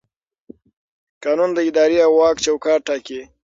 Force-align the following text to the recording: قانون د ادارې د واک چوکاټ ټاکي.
قانون 1.23 1.49
د 1.53 1.59
ادارې 1.69 1.97
د 2.01 2.03
واک 2.17 2.35
چوکاټ 2.45 2.79
ټاکي. 2.87 3.19